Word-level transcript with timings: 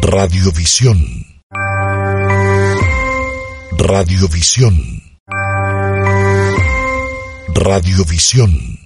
Radiovisión. 0.00 0.96
Radiovisión. 3.76 5.02
Radiovisión. 7.54 8.78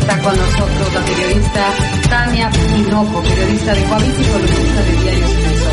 Está 0.00 0.18
con 0.22 0.36
nosotros 0.36 0.94
la 0.94 1.04
periodista 1.04 1.72
Tania 2.08 2.50
Pinoco, 2.50 3.22
periodista 3.22 3.74
de 3.74 3.84
Coavís 3.84 4.18
y 4.18 4.24
columnista 4.24 4.82
de 4.82 4.92
Diario 5.02 5.26
Expreso. 5.26 5.70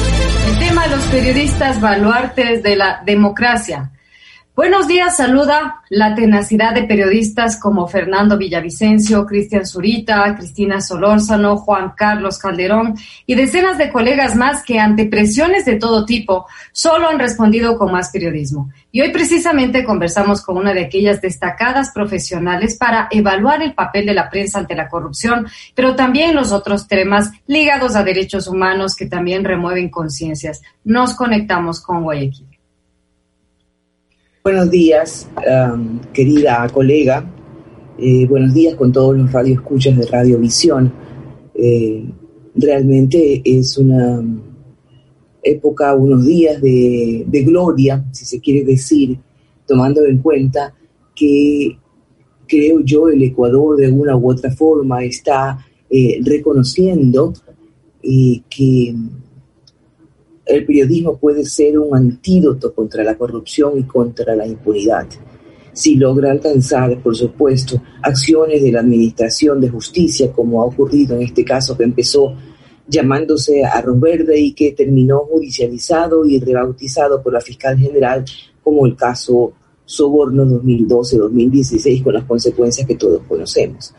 El 0.50 0.60
tema 0.60 0.84
de 0.84 0.96
los 0.96 1.06
periodistas 1.06 1.82
baluartes 1.82 2.62
de 2.62 2.76
la 2.76 3.02
democracia. 3.06 3.93
Buenos 4.56 4.88
días, 4.88 5.18
saluda 5.18 5.82
la 5.90 6.14
tenacidad 6.14 6.76
de 6.76 6.84
periodistas 6.84 7.60
como 7.60 7.88
Fernando 7.88 8.38
Villavicencio, 8.38 9.26
Cristian 9.26 9.66
Zurita, 9.66 10.36
Cristina 10.36 10.80
Solórzano, 10.80 11.58
Juan 11.58 11.94
Carlos 11.98 12.38
Calderón 12.38 12.94
y 13.26 13.34
decenas 13.34 13.80
de 13.80 13.92
colegas 13.92 14.36
más 14.36 14.64
que 14.64 14.80
ante 14.80 15.08
presiones 15.08 15.66
de 15.66 15.78
todo 15.78 16.06
tipo 16.06 16.46
solo 16.72 17.10
han 17.10 17.18
respondido 17.18 17.80
con 17.80 17.92
más 17.92 18.12
periodismo. 18.12 18.70
Y 18.92 19.02
hoy 19.02 19.12
precisamente 19.12 19.84
conversamos 19.84 20.44
con 20.44 20.58
una 20.58 20.72
de 20.72 20.86
aquellas 20.86 21.20
destacadas 21.20 21.90
profesionales 21.90 22.78
para 22.78 23.08
evaluar 23.10 23.64
el 23.64 23.74
papel 23.74 24.06
de 24.06 24.14
la 24.14 24.30
prensa 24.30 24.60
ante 24.60 24.76
la 24.76 24.88
corrupción, 24.88 25.48
pero 25.74 25.96
también 25.96 26.36
los 26.36 26.52
otros 26.52 26.88
temas 26.88 27.32
ligados 27.48 27.96
a 27.96 28.04
derechos 28.04 28.48
humanos 28.48 28.96
que 28.96 29.08
también 29.08 29.46
remueven 29.46 29.90
conciencias. 29.90 30.62
Nos 30.84 31.16
conectamos 31.16 31.82
con 31.82 32.04
Guayaquil. 32.04 32.53
Buenos 34.44 34.70
días, 34.70 35.30
um, 35.38 36.00
querida 36.12 36.68
colega. 36.68 37.26
Eh, 37.98 38.28
buenos 38.28 38.54
días 38.54 38.76
con 38.76 38.92
todos 38.92 39.16
los 39.16 39.32
radioescuchas 39.32 39.96
de 39.96 40.06
Radiovisión. 40.06 40.92
Eh, 41.56 42.04
realmente 42.54 43.42
es 43.46 43.78
una 43.78 44.22
época, 45.42 45.96
unos 45.96 46.26
días 46.26 46.62
de, 46.62 47.26
gloria, 47.46 48.04
si 48.12 48.26
se 48.26 48.42
quiere 48.42 48.66
decir, 48.66 49.18
tomando 49.66 50.04
en 50.04 50.18
cuenta 50.18 50.76
que 51.16 51.78
creo 52.46 52.82
yo 52.82 53.08
el 53.08 53.24
Ecuador 53.24 53.78
de 53.78 53.90
una 53.90 54.18
u 54.18 54.30
otra 54.30 54.52
forma 54.52 55.06
está 55.06 55.58
eh, 55.90 56.20
reconociendo 56.22 57.34
que 58.02 58.94
el 60.46 60.66
periodismo 60.66 61.18
puede 61.18 61.46
ser 61.46 61.80
un 61.80 61.96
antídoto 61.96 62.74
contra 62.74 63.04
la 63.04 63.16
corrupción 63.16 63.78
y 63.80 63.84
contra 63.84 64.36
la 64.36 64.46
impunidad. 64.46 65.08
Si 65.72 65.96
logra 65.96 66.32
alcanzar, 66.32 67.02
por 67.02 67.16
supuesto, 67.16 67.82
acciones 68.02 68.62
de 68.62 68.72
la 68.72 68.82
Administración 68.82 69.60
de 69.60 69.70
Justicia, 69.70 70.32
como 70.32 70.62
ha 70.62 70.66
ocurrido 70.66 71.16
en 71.16 71.24
este 71.24 71.44
caso 71.44 71.76
que 71.76 71.84
empezó 71.84 72.36
llamándose 72.88 73.64
Arroz 73.64 74.00
Verde 74.00 74.40
y 74.40 74.54
que 74.54 74.74
terminó 74.74 75.20
judicializado 75.20 76.26
y 76.26 76.40
rebautizado 76.40 77.24
por 77.24 77.34
la 77.34 77.42
fiscal 77.42 77.78
general 77.78 78.26
como 78.62 78.86
el 78.86 78.96
caso 78.96 79.54
Soborno 79.86 80.46
2012-2016 80.46 82.04
con 82.04 82.14
las 82.14 82.26
consecuencias 82.26 82.88
que 82.88 82.96
todos 82.96 83.22
conocemos. 83.28 83.94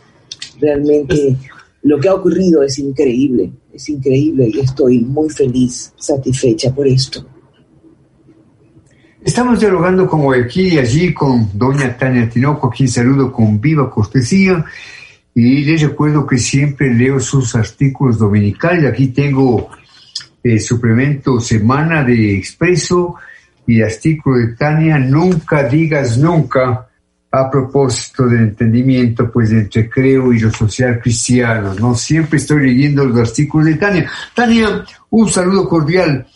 Realmente 0.60 1.36
lo 1.82 1.98
que 1.98 2.08
ha 2.08 2.14
ocurrido 2.14 2.62
es 2.62 2.78
increíble, 2.78 3.52
es 3.74 3.88
increíble 3.88 4.48
y 4.52 4.60
estoy 4.60 5.00
muy 5.00 5.28
feliz, 5.30 5.92
satisfecha 5.96 6.72
por 6.72 6.86
esto. 6.86 7.26
Estamos 9.24 9.58
dialogando 9.58 10.06
como 10.06 10.32
aquí 10.32 10.68
y 10.68 10.78
allí 10.78 11.12
con 11.12 11.48
doña 11.54 11.96
Tania 11.96 12.28
Tinoco, 12.28 12.68
a 12.68 12.70
quien 12.70 12.88
saludo 12.88 13.32
con 13.32 13.60
viva 13.60 13.90
cortesía 13.90 14.64
y 15.34 15.64
les 15.64 15.82
recuerdo 15.82 16.26
que 16.26 16.38
siempre 16.38 16.92
leo 16.92 17.18
sus 17.18 17.54
artículos 17.56 18.18
dominicales. 18.18 18.84
Aquí 18.84 19.08
tengo 19.08 19.70
el 20.42 20.60
suplemento 20.60 21.40
Semana 21.40 22.04
de 22.04 22.36
Expreso 22.36 23.16
y 23.66 23.80
artículo 23.80 24.36
de 24.36 24.54
Tania, 24.54 24.98
Nunca 24.98 25.64
digas 25.64 26.18
nunca, 26.18 26.88
a 27.34 27.50
propósito 27.50 28.26
del 28.26 28.40
entendimiento 28.40 29.30
pues 29.30 29.50
entre 29.50 29.90
creo 29.90 30.32
y 30.32 30.38
lo 30.38 30.50
social 30.52 31.00
cristiano, 31.00 31.74
¿no? 31.74 31.94
Siempre 31.94 32.38
estoy 32.38 32.68
leyendo 32.68 33.04
los 33.04 33.28
artículos 33.28 33.66
de 33.66 33.74
Tania. 33.74 34.10
Tania, 34.34 34.84
un 35.10 35.28
saludo 35.28 35.68
cordial. 35.68 36.26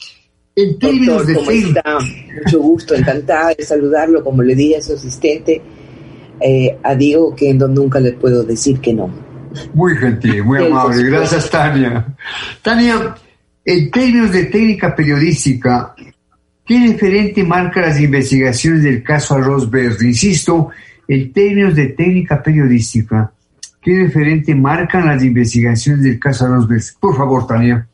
En 0.57 0.77
términos 0.77 1.25
de 1.25 1.35
¿cómo 1.35 1.51
está? 1.53 1.99
Mucho 2.45 2.61
gusto, 2.61 2.95
encantada 2.97 3.55
de 3.57 3.65
saludarlo, 3.65 4.25
como 4.25 4.43
le 4.43 4.57
dije 4.57 4.79
a 4.79 4.83
su 4.83 4.95
asistente, 4.95 5.63
eh, 6.41 6.77
a 6.83 6.97
Diego 6.97 7.35
que 7.35 7.55
nunca 7.55 8.01
le 8.01 8.13
puedo 8.15 8.43
decir 8.43 8.81
que 8.81 8.93
no. 8.93 9.09
Muy 9.75 9.97
gentil, 9.97 10.43
muy 10.43 10.65
amable. 10.65 11.05
Gracias, 11.05 11.49
Tania. 11.49 12.07
Tania, 12.61 13.15
en 13.65 13.91
términos 13.91 14.33
de 14.33 14.45
técnica 14.47 14.97
periodística, 14.97 15.95
¿qué 16.69 16.79
diferente 16.79 17.43
marca 17.43 17.81
las 17.81 17.99
investigaciones 17.99 18.83
del 18.83 19.03
caso 19.03 19.35
Arroz 19.35 19.71
Verde? 19.71 20.09
Insisto, 20.09 20.69
en 21.09 21.33
términos 21.33 21.75
de 21.75 21.87
técnica 21.87 22.43
periodística, 22.43 23.33
¿qué 23.81 23.93
diferente 23.93 24.55
marcan 24.55 25.07
las 25.07 25.25
investigaciones 25.25 26.05
del 26.05 26.21
caso 26.21 26.45
Arroz 26.45 26.69
Verde? 26.69 26.85
Por 27.01 27.17
favor, 27.17 27.47
Tania. 27.47 27.89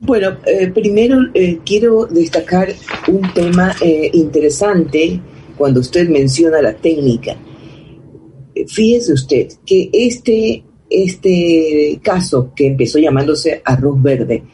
Bueno, 0.00 0.36
eh, 0.46 0.68
primero 0.68 1.18
eh, 1.34 1.58
quiero 1.66 2.06
destacar 2.06 2.68
un 3.08 3.32
tema 3.34 3.74
eh, 3.80 4.08
interesante 4.12 5.20
cuando 5.56 5.80
usted 5.80 6.08
menciona 6.08 6.62
la 6.62 6.74
técnica. 6.74 7.34
Fíjese 8.68 9.12
usted 9.12 9.48
que 9.66 9.90
este, 9.92 10.62
este 10.88 11.98
caso 12.04 12.52
que 12.54 12.68
empezó 12.68 13.00
llamándose 13.00 13.60
arroz 13.64 14.00
verde 14.00 14.44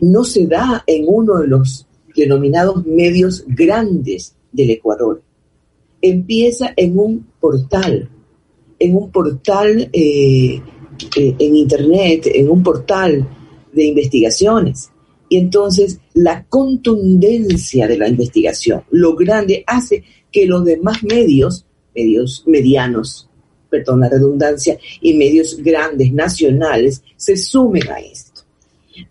no 0.00 0.22
se 0.22 0.46
da 0.46 0.84
en 0.86 1.04
uno 1.08 1.38
de 1.38 1.48
los 1.48 1.88
denominados 2.14 2.84
medios 2.86 3.44
grandes 3.46 4.34
del 4.52 4.70
Ecuador. 4.70 5.22
Empieza 6.00 6.72
en 6.76 6.98
un 6.98 7.26
portal, 7.40 8.08
en 8.78 8.96
un 8.96 9.10
portal 9.10 9.90
en 9.92 11.56
Internet, 11.56 12.30
en 12.32 12.50
un 12.50 12.62
portal 12.62 13.28
de 13.72 13.84
investigaciones. 13.84 14.90
Y 15.28 15.38
entonces 15.38 15.98
la 16.12 16.44
contundencia 16.44 17.88
de 17.88 17.98
la 17.98 18.08
investigación, 18.08 18.84
lo 18.90 19.16
grande, 19.16 19.64
hace 19.66 20.04
que 20.30 20.46
los 20.46 20.64
demás 20.64 21.02
medios, 21.02 21.66
medios 21.94 22.44
medianos, 22.46 23.28
perdón 23.70 24.00
la 24.00 24.08
redundancia, 24.08 24.78
y 25.00 25.14
medios 25.14 25.56
grandes, 25.62 26.12
nacionales, 26.12 27.02
se 27.16 27.36
sumen 27.36 27.88
a 27.88 27.98
esto. 27.98 28.42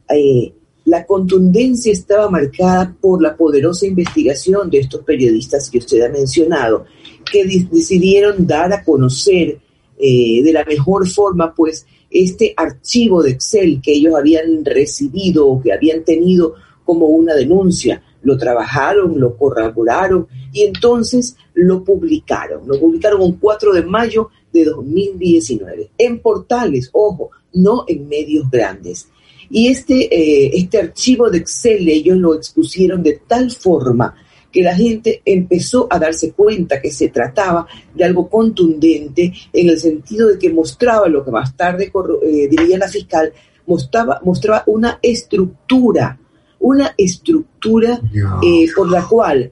Eh, 0.09 0.53
la 0.93 1.07
contundencia 1.07 1.91
estaba 1.91 2.29
marcada 2.29 2.95
por 3.01 3.19
la 3.19 3.35
poderosa 3.35 3.87
investigación 3.87 4.69
de 4.69 4.77
estos 4.77 5.01
periodistas 5.01 5.67
que 5.71 5.79
usted 5.79 6.03
ha 6.03 6.09
mencionado, 6.09 6.85
que 7.31 7.43
decidieron 7.43 8.45
dar 8.45 8.71
a 8.71 8.83
conocer 8.83 9.57
eh, 9.97 10.43
de 10.43 10.53
la 10.53 10.63
mejor 10.63 11.09
forma, 11.09 11.51
pues, 11.55 11.87
este 12.11 12.53
archivo 12.55 13.23
de 13.23 13.31
Excel 13.31 13.81
que 13.81 13.93
ellos 13.93 14.13
habían 14.13 14.63
recibido 14.63 15.47
o 15.47 15.59
que 15.59 15.73
habían 15.73 16.03
tenido 16.03 16.53
como 16.85 17.07
una 17.07 17.33
denuncia. 17.33 18.03
Lo 18.21 18.37
trabajaron, 18.37 19.19
lo 19.19 19.35
corroboraron 19.35 20.27
y 20.51 20.61
entonces 20.61 21.35
lo 21.55 21.83
publicaron. 21.83 22.67
Lo 22.67 22.79
publicaron 22.79 23.23
el 23.23 23.35
4 23.39 23.73
de 23.73 23.81
mayo 23.81 24.29
de 24.51 24.65
2019 24.65 25.89
en 25.97 26.19
portales, 26.19 26.91
ojo, 26.93 27.31
no 27.51 27.83
en 27.87 28.07
medios 28.07 28.47
grandes. 28.51 29.07
Y 29.55 29.67
este, 29.67 30.05
eh, 30.05 30.49
este 30.55 30.79
archivo 30.79 31.29
de 31.29 31.37
Excel 31.37 31.87
ellos 31.87 32.17
lo 32.17 32.33
expusieron 32.33 33.03
de 33.03 33.21
tal 33.27 33.51
forma 33.51 34.15
que 34.51 34.63
la 34.63 34.75
gente 34.75 35.21
empezó 35.23 35.87
a 35.91 35.99
darse 35.99 36.31
cuenta 36.31 36.81
que 36.81 36.89
se 36.89 37.09
trataba 37.09 37.67
de 37.93 38.03
algo 38.03 38.27
contundente 38.27 39.31
en 39.53 39.69
el 39.69 39.79
sentido 39.79 40.29
de 40.29 40.39
que 40.39 40.51
mostraba 40.51 41.07
lo 41.07 41.23
que 41.23 41.29
más 41.29 41.55
tarde 41.55 41.91
eh, 42.25 42.47
diría 42.49 42.79
la 42.79 42.87
fiscal, 42.87 43.31
mostraba, 43.67 44.19
mostraba 44.23 44.63
una 44.65 44.97
estructura, 45.03 46.17
una 46.59 46.95
estructura 46.97 48.01
eh, 48.41 48.65
por 48.75 48.89
la 48.89 49.07
cual 49.07 49.51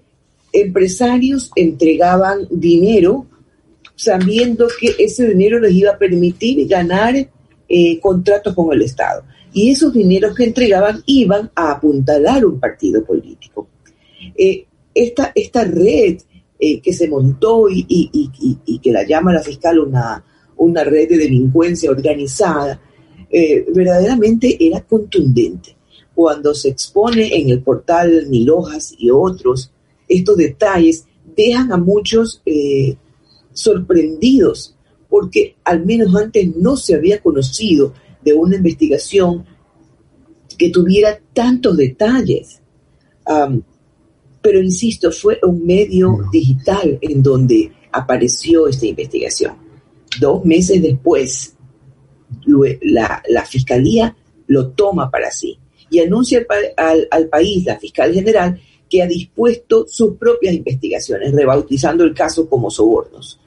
empresarios 0.51 1.51
entregaban 1.55 2.47
dinero 2.49 3.27
sabiendo 3.95 4.67
que 4.79 4.95
ese 4.97 5.27
dinero 5.27 5.59
les 5.59 5.73
iba 5.73 5.91
a 5.91 5.97
permitir 5.99 6.67
ganar 6.67 7.15
eh, 7.69 7.99
contratos 7.99 8.55
con 8.55 8.73
el 8.73 8.81
Estado. 8.81 9.23
Y 9.53 9.71
esos 9.71 9.93
dineros 9.93 10.35
que 10.35 10.45
entregaban 10.45 11.03
iban 11.05 11.51
a 11.55 11.71
apuntalar 11.71 12.45
un 12.45 12.59
partido 12.59 13.03
político. 13.03 13.67
Eh, 14.35 14.65
esta, 14.93 15.31
esta 15.35 15.63
red 15.63 16.19
eh, 16.59 16.81
que 16.81 16.93
se 16.93 17.07
montó 17.09 17.69
y, 17.69 17.85
y, 17.87 18.79
que 18.79 18.91
la 18.91 19.05
llama 19.05 19.33
la 19.33 19.41
fiscal 19.41 19.79
una, 19.79 20.23
una 20.57 20.83
red 20.83 21.09
de 21.09 21.17
delincuencia 21.17 21.89
organizada, 21.89 22.79
verdaderamente 23.73 24.57
era 24.59 24.81
contundente. 24.81 25.75
Cuando 26.13 26.53
se 26.53 26.69
expone 26.69 27.33
en 27.33 27.49
el 27.49 27.63
portal 27.63 28.27
Milojas 28.27 28.93
y 28.97 29.09
otros, 29.09 29.71
estos 30.07 30.35
detalles 30.35 31.05
dejan 31.35 31.71
a 31.71 31.77
muchos 31.77 32.41
sorprendidos 33.53 34.75
porque 35.11 35.57
al 35.65 35.85
menos 35.85 36.15
antes 36.15 36.55
no 36.55 36.77
se 36.77 36.95
había 36.95 37.21
conocido 37.21 37.93
de 38.23 38.33
una 38.33 38.55
investigación 38.55 39.45
que 40.57 40.69
tuviera 40.69 41.19
tantos 41.33 41.77
detalles. 41.77 42.61
pero 44.41 44.59
insisto, 44.59 45.11
fue 45.11 45.39
un 45.43 45.65
medio 45.65 46.17
digital 46.31 46.97
en 47.01 47.21
donde 47.21 47.71
apareció 47.91 48.67
esta 48.67 48.85
investigación. 48.85 49.55
Dos 50.19 50.43
meses 50.45 50.81
después, 50.81 51.55
la, 52.81 53.45
fiscalía 53.45 54.15
lo 54.47 54.69
toma 54.69 55.09
para 55.09 55.31
sí 55.31 55.57
y 55.89 55.99
anuncia 55.99 56.45
al, 56.77 57.07
al 57.09 57.27
país, 57.27 57.65
la 57.65 57.77
fiscal 57.77 58.13
general, 58.13 58.59
que 58.89 59.01
ha 59.01 59.07
dispuesto 59.07 59.85
sus 59.87 60.17
propias 60.17 60.53
investigaciones, 60.53 61.31
rebautizando 61.33 62.03
el 62.03 62.13
caso 62.13 62.49
como 62.49 62.69
sobornos. 62.69 63.39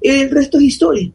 El 0.00 0.30
resto 0.30 0.58
es 0.58 0.64
historia. 0.64 1.10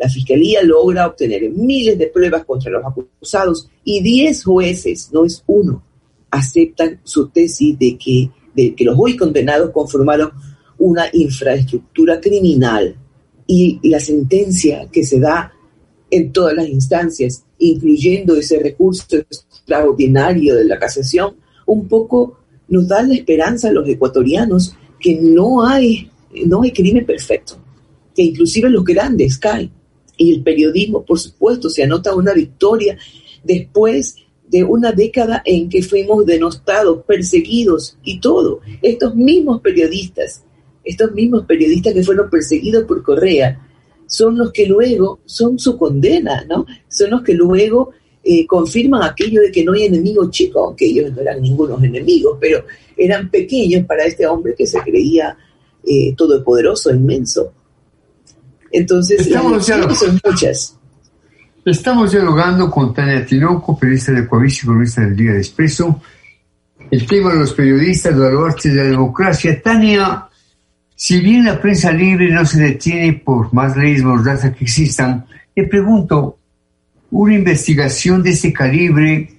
La 0.00 0.08
fiscalía 0.08 0.62
logra 0.62 1.06
obtener 1.06 1.50
miles 1.50 1.98
de 1.98 2.06
pruebas 2.06 2.46
contra 2.46 2.70
los 2.70 2.82
acusados 2.82 3.68
y 3.84 4.02
10 4.02 4.44
jueces, 4.44 5.10
no 5.12 5.26
es 5.26 5.44
uno, 5.46 5.82
aceptan 6.30 7.00
su 7.04 7.28
tesis 7.28 7.78
de 7.78 7.98
que, 7.98 8.30
los 8.82 8.96
hoy 8.98 9.14
condenados 9.14 9.70
conformaron 9.70 10.32
una 10.78 11.04
infraestructura 11.12 12.18
criminal 12.18 12.96
y 13.46 13.78
la 13.88 14.00
sentencia 14.00 14.88
que 14.90 15.04
se 15.04 15.20
da 15.20 15.52
en 16.10 16.32
todas 16.32 16.54
las 16.54 16.66
instancias, 16.66 17.44
incluyendo 17.58 18.36
ese 18.36 18.58
recurso 18.58 19.04
extraordinario 19.16 20.56
de 20.56 20.64
la 20.64 20.78
casación, 20.78 21.34
un 21.66 21.86
poco 21.86 22.38
nos 22.68 22.88
da 22.88 23.02
la 23.02 23.14
esperanza 23.14 23.68
a 23.68 23.72
los 23.72 23.86
ecuatorianos 23.86 24.74
que 24.98 25.20
no 25.20 25.62
hay, 25.62 26.10
no 26.46 26.62
hay 26.62 26.72
crimen 26.72 27.04
perfecto 27.04 27.58
que 28.14 28.22
inclusive 28.22 28.70
los 28.70 28.82
grandes 28.82 29.38
caen. 29.38 29.70
Y 30.20 30.34
el 30.34 30.42
periodismo, 30.42 31.02
por 31.02 31.18
supuesto, 31.18 31.70
se 31.70 31.82
anota 31.82 32.14
una 32.14 32.34
victoria 32.34 32.98
después 33.42 34.16
de 34.46 34.62
una 34.62 34.92
década 34.92 35.40
en 35.46 35.70
que 35.70 35.82
fuimos 35.82 36.26
denostados, 36.26 37.04
perseguidos 37.06 37.96
y 38.04 38.20
todo. 38.20 38.60
Estos 38.82 39.14
mismos 39.14 39.62
periodistas, 39.62 40.44
estos 40.84 41.12
mismos 41.12 41.46
periodistas 41.46 41.94
que 41.94 42.02
fueron 42.02 42.28
perseguidos 42.28 42.84
por 42.84 43.02
Correa, 43.02 43.66
son 44.04 44.36
los 44.36 44.52
que 44.52 44.66
luego 44.66 45.20
son 45.24 45.58
su 45.58 45.78
condena, 45.78 46.44
¿no? 46.46 46.66
Son 46.86 47.08
los 47.12 47.22
que 47.22 47.32
luego 47.32 47.92
eh, 48.22 48.46
confirman 48.46 49.02
aquello 49.02 49.40
de 49.40 49.50
que 49.50 49.64
no 49.64 49.72
hay 49.72 49.84
enemigos 49.84 50.30
chicos, 50.30 50.62
aunque 50.66 50.84
ellos 50.84 51.10
no 51.14 51.22
eran 51.22 51.40
ningunos 51.40 51.82
enemigos, 51.82 52.36
pero 52.38 52.66
eran 52.94 53.30
pequeños 53.30 53.86
para 53.86 54.04
este 54.04 54.26
hombre 54.26 54.54
que 54.54 54.66
se 54.66 54.80
creía 54.80 55.34
eh, 55.82 56.14
todopoderoso, 56.14 56.90
inmenso. 56.90 57.54
Entonces, 58.70 59.20
estamos 59.20 59.66
son 59.66 60.20
muchas. 60.24 60.76
Estamos 61.64 62.12
dialogando 62.12 62.70
con 62.70 62.94
Tania 62.94 63.24
Tinoco, 63.26 63.78
periodista 63.78 64.12
de 64.12 64.26
Coavici, 64.26 64.66
periodista 64.66 65.02
del 65.02 65.16
Día 65.16 65.32
de 65.32 65.38
Expreso. 65.38 66.00
El 66.90 67.06
tema 67.06 67.32
de 67.32 67.40
los 67.40 67.52
periodistas, 67.52 68.16
de 68.18 68.32
los 68.32 68.48
artes 68.48 68.74
de 68.74 68.82
la 68.82 68.90
democracia. 68.90 69.60
Tania, 69.62 70.26
si 70.94 71.20
bien 71.20 71.44
la 71.44 71.60
prensa 71.60 71.92
libre 71.92 72.30
no 72.30 72.44
se 72.46 72.60
detiene 72.60 73.12
por 73.12 73.52
más 73.52 73.76
leyes 73.76 74.02
mordazas 74.02 74.56
que 74.56 74.64
existan, 74.64 75.26
le 75.54 75.66
pregunto, 75.66 76.38
¿una 77.10 77.34
investigación 77.34 78.22
de 78.22 78.30
ese 78.30 78.52
calibre 78.52 79.30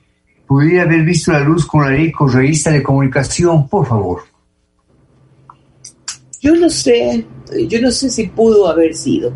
podría 0.45 0.83
haber 0.83 1.03
visto 1.03 1.31
la 1.31 1.39
luz 1.39 1.65
con 1.65 1.83
la 1.83 1.91
ley 1.91 2.11
correísta 2.11 2.71
de 2.71 2.83
comunicación? 2.83 3.67
Por 3.67 3.87
favor. 3.87 4.30
Yo 6.41 6.55
no 6.55 6.71
sé, 6.71 7.23
yo 7.67 7.79
no 7.79 7.91
sé 7.91 8.09
si 8.09 8.27
pudo 8.27 8.67
haber 8.67 8.95
sido 8.95 9.31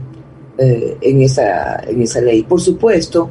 eh, 0.57 0.98
en, 1.02 1.22
esa, 1.22 1.84
en 1.88 2.02
esa 2.02 2.19
ley. 2.19 2.42
Por 2.42 2.60
supuesto, 2.60 3.30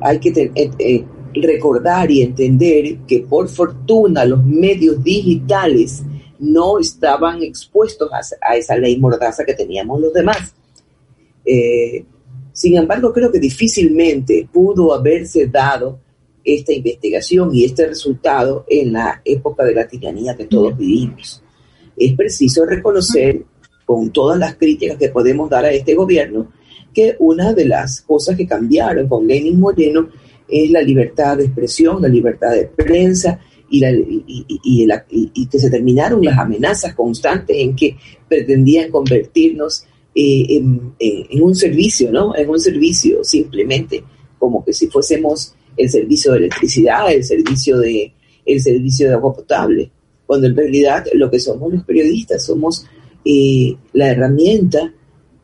hay 0.00 0.20
que 0.20 0.28
eh, 0.54 0.70
eh, 0.78 1.04
recordar 1.34 2.08
y 2.12 2.22
entender 2.22 2.98
que 3.08 3.26
por 3.28 3.48
fortuna 3.48 4.24
los 4.24 4.44
medios 4.44 5.02
digitales 5.02 6.04
no 6.38 6.78
estaban 6.78 7.42
expuestos 7.42 8.08
a, 8.40 8.56
esa 8.56 8.76
ley 8.76 8.96
mordaza 8.98 9.44
que 9.44 9.54
teníamos 9.54 10.00
los 10.00 10.12
demás. 10.12 10.54
sin 12.52 12.76
embargo, 12.76 13.12
creo 13.12 13.32
que 13.32 13.40
difícilmente 13.40 14.48
pudo 14.52 14.94
haberse 14.94 15.48
dado 15.48 15.98
esta 16.44 16.72
investigación 16.72 17.52
y 17.52 17.64
este 17.64 17.84
resultado 17.88 18.64
en 18.68 18.92
la 18.92 19.20
época 19.24 19.64
de 19.64 19.74
la 19.74 19.88
tiranía 19.88 20.36
que 20.36 20.44
todos 20.44 20.78
vivimos 20.78 21.42
es 21.98 22.14
preciso 22.14 22.64
reconocer, 22.64 23.42
con 23.88 24.10
todas 24.10 24.38
las 24.38 24.56
críticas 24.56 24.98
que 24.98 25.08
podemos 25.08 25.48
dar 25.48 25.64
a 25.64 25.72
este 25.72 25.94
gobierno, 25.94 26.52
que 26.92 27.16
una 27.20 27.54
de 27.54 27.64
las 27.64 28.02
cosas 28.02 28.36
que 28.36 28.46
cambiaron 28.46 29.08
con 29.08 29.26
Lenin 29.26 29.58
Moreno 29.58 30.10
es 30.46 30.70
la 30.70 30.82
libertad 30.82 31.38
de 31.38 31.44
expresión, 31.44 32.02
la 32.02 32.08
libertad 32.08 32.52
de 32.52 32.66
prensa 32.66 33.40
y, 33.70 33.82
y, 33.86 35.46
que 35.46 35.58
se 35.58 35.70
terminaron 35.70 36.22
las 36.22 36.38
amenazas 36.38 36.94
constantes 36.94 37.56
en 37.56 37.74
que 37.74 37.96
pretendían 38.28 38.90
convertirnos 38.90 39.84
eh, 40.14 40.44
en, 40.50 40.92
en, 40.98 41.42
un 41.42 41.54
servicio, 41.54 42.12
¿no? 42.12 42.36
En 42.36 42.48
un 42.50 42.60
servicio 42.60 43.24
simplemente, 43.24 44.04
como 44.38 44.62
que 44.62 44.74
si 44.74 44.88
fuésemos 44.88 45.54
el 45.78 45.88
servicio 45.88 46.32
de 46.32 46.38
electricidad, 46.38 47.10
el 47.10 47.24
servicio 47.24 47.78
de, 47.78 48.12
el 48.44 48.60
servicio 48.60 49.08
de 49.08 49.14
agua 49.14 49.32
potable 49.32 49.90
cuando 50.28 50.46
en 50.46 50.54
realidad 50.54 51.06
lo 51.14 51.30
que 51.30 51.40
somos 51.40 51.72
los 51.72 51.84
periodistas 51.84 52.44
somos 52.44 52.84
eh, 53.24 53.74
la 53.94 54.10
herramienta 54.10 54.92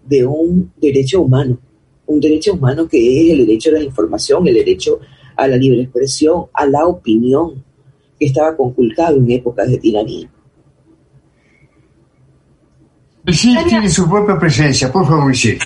de 0.06 0.26
un 0.26 0.70
derecho 0.76 1.22
humano, 1.22 1.58
un 2.04 2.20
derecho 2.20 2.52
humano 2.52 2.86
que 2.86 2.98
es 2.98 3.30
el 3.30 3.46
derecho 3.46 3.70
a 3.70 3.78
la 3.78 3.82
información, 3.82 4.46
el 4.46 4.52
derecho 4.52 5.00
a 5.36 5.48
la 5.48 5.56
libre 5.56 5.80
expresión, 5.80 6.44
a 6.52 6.66
la 6.66 6.86
opinión, 6.86 7.64
que 8.20 8.26
estaba 8.26 8.54
conculcado 8.54 9.16
en 9.16 9.30
épocas 9.30 9.70
de 9.70 9.78
tiranía. 9.78 10.30
Sí, 13.32 13.56
tiene 13.66 13.88
su 13.88 14.06
propia 14.06 14.38
presencia, 14.38 14.92
por 14.92 15.06
favor, 15.06 15.28
Michelle. 15.28 15.60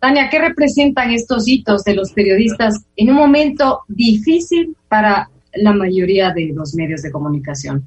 Tania, 0.00 0.30
¿qué 0.30 0.38
representan 0.38 1.10
estos 1.10 1.46
hitos 1.46 1.84
de 1.84 1.94
los 1.94 2.10
periodistas 2.14 2.86
en 2.96 3.10
un 3.10 3.16
momento 3.16 3.80
difícil 3.86 4.74
para 4.88 5.28
la 5.56 5.74
mayoría 5.74 6.32
de 6.32 6.46
los 6.54 6.74
medios 6.74 7.02
de 7.02 7.12
comunicación? 7.12 7.86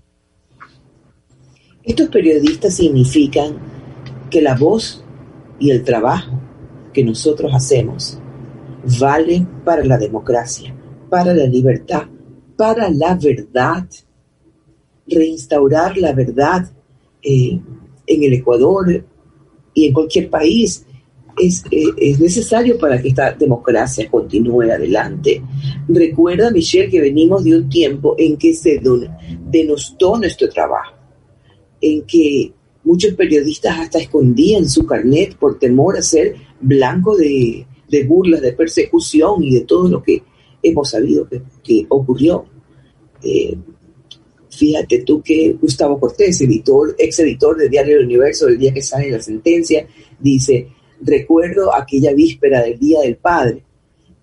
Estos 1.86 2.10
periodistas 2.10 2.74
significan 2.74 3.58
que 4.32 4.42
la 4.42 4.56
voz 4.56 5.04
y 5.60 5.70
el 5.70 5.84
trabajo 5.84 6.42
que 6.92 7.04
nosotros 7.04 7.52
hacemos 7.54 8.18
vale 9.00 9.46
para 9.64 9.86
la 9.86 9.96
democracia, 9.96 10.76
para 11.12 11.32
la 11.36 11.46
libertad, 11.46 12.04
para 12.58 12.90
la 12.90 13.16
verdad. 13.16 13.86
Reinstaurar 15.08 15.96
la 15.98 16.14
verdad 16.14 16.68
eh, 17.22 17.60
en 18.08 18.24
el 18.24 18.34
Ecuador 18.34 19.06
y 19.76 19.86
en 19.86 19.94
cualquier 19.94 20.28
país 20.32 20.84
es, 21.38 21.64
eh, 21.70 21.86
es, 21.98 22.20
necesario 22.20 22.80
para 22.80 23.00
que 23.00 23.10
esta 23.10 23.32
democracia 23.34 24.10
continúe 24.10 24.64
adelante. 24.64 25.44
Recuerda, 25.88 26.50
Michelle, 26.50 26.90
que 26.90 27.02
venimos 27.02 27.44
de 27.44 27.56
un 27.56 27.70
tiempo 27.70 28.16
en 28.18 28.38
que 28.38 28.56
se 28.56 28.82
denostó 29.52 30.18
nuestro 30.18 30.50
trabajo 30.50 30.95
en 31.86 32.02
que 32.02 32.52
muchos 32.84 33.14
periodistas 33.14 33.80
hasta 33.80 34.00
escondían 34.00 34.68
su 34.68 34.88
carnet 34.88 35.36
por 35.36 35.60
temor 35.60 35.98
a 35.98 36.02
ser 36.02 36.36
blanco 36.60 37.16
de, 37.16 37.66
burlas, 38.08 38.42
de 38.42 38.54
persecución 38.54 39.44
y 39.44 39.54
de 39.54 39.62
todo 39.62 39.88
lo 39.88 40.02
que 40.02 40.24
hemos 40.64 40.90
sabido 40.90 41.28
que, 41.64 41.86
ocurrió. 41.90 42.46
Eh, 43.22 43.56
fíjate 44.50 45.04
tú 45.04 45.22
que 45.22 45.56
Gustavo 45.62 46.00
Cortés, 46.00 46.42
editor, 46.42 46.96
ex 46.98 47.20
editor 47.20 47.56
de 47.56 47.70
Diario 47.70 47.98
del 47.98 48.06
Universo, 48.06 48.48
el 48.48 48.58
día 48.58 48.74
que 48.74 48.82
sale 48.82 49.12
la 49.12 49.22
sentencia, 49.22 49.88
dice, 50.20 50.68
recuerdo 51.02 51.72
aquella 51.74 52.14
víspera 52.14 52.64
del 52.64 52.80
Día 52.80 53.02
del 53.02 53.18
Padre, 53.18 53.64